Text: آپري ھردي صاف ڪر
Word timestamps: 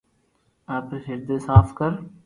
آپري 0.77 0.99
ھردي 1.07 1.37
صاف 1.47 1.67
ڪر 1.79 1.91